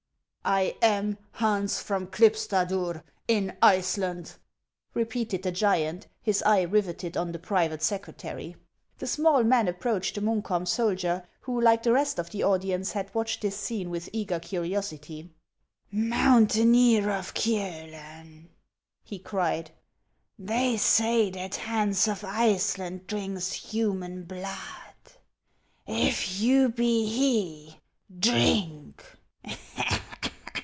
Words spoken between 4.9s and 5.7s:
repeated the